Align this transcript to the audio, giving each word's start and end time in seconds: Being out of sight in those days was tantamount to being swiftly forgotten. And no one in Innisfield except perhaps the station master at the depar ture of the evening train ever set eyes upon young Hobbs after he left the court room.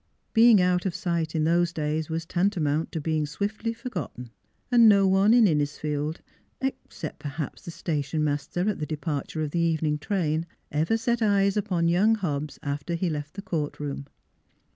Being 0.33 0.59
out 0.59 0.87
of 0.87 0.95
sight 0.95 1.35
in 1.35 1.43
those 1.43 1.71
days 1.71 2.09
was 2.09 2.25
tantamount 2.25 2.91
to 2.91 2.99
being 2.99 3.27
swiftly 3.27 3.71
forgotten. 3.71 4.31
And 4.71 4.89
no 4.89 5.07
one 5.07 5.31
in 5.31 5.45
Innisfield 5.45 6.21
except 6.59 7.19
perhaps 7.19 7.61
the 7.65 7.69
station 7.69 8.23
master 8.23 8.67
at 8.67 8.79
the 8.79 8.87
depar 8.87 9.27
ture 9.27 9.43
of 9.43 9.51
the 9.51 9.59
evening 9.59 9.99
train 9.99 10.47
ever 10.71 10.97
set 10.97 11.21
eyes 11.21 11.55
upon 11.55 11.87
young 11.87 12.15
Hobbs 12.15 12.57
after 12.63 12.95
he 12.95 13.11
left 13.11 13.35
the 13.35 13.43
court 13.43 13.79
room. 13.79 14.07